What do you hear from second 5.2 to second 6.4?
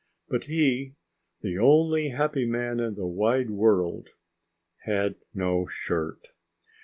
no shirt!